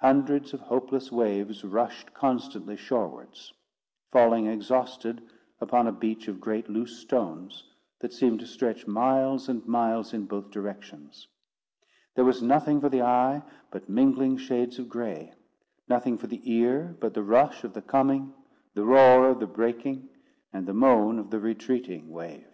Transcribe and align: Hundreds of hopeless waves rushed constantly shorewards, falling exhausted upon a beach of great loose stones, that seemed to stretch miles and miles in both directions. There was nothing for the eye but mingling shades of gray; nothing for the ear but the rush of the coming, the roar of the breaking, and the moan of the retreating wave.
Hundreds 0.00 0.52
of 0.52 0.58
hopeless 0.62 1.12
waves 1.12 1.62
rushed 1.62 2.12
constantly 2.12 2.74
shorewards, 2.76 3.52
falling 4.10 4.48
exhausted 4.48 5.22
upon 5.60 5.86
a 5.86 5.92
beach 5.92 6.26
of 6.26 6.40
great 6.40 6.68
loose 6.68 6.98
stones, 6.98 7.62
that 8.00 8.12
seemed 8.12 8.40
to 8.40 8.44
stretch 8.48 8.88
miles 8.88 9.48
and 9.48 9.64
miles 9.68 10.12
in 10.12 10.26
both 10.26 10.50
directions. 10.50 11.28
There 12.16 12.24
was 12.24 12.42
nothing 12.42 12.80
for 12.80 12.88
the 12.88 13.02
eye 13.02 13.44
but 13.70 13.88
mingling 13.88 14.36
shades 14.38 14.80
of 14.80 14.88
gray; 14.88 15.32
nothing 15.88 16.18
for 16.18 16.26
the 16.26 16.40
ear 16.42 16.96
but 16.98 17.14
the 17.14 17.22
rush 17.22 17.62
of 17.62 17.72
the 17.74 17.82
coming, 17.82 18.34
the 18.74 18.84
roar 18.84 19.28
of 19.28 19.38
the 19.38 19.46
breaking, 19.46 20.08
and 20.52 20.66
the 20.66 20.74
moan 20.74 21.20
of 21.20 21.30
the 21.30 21.38
retreating 21.38 22.10
wave. 22.10 22.50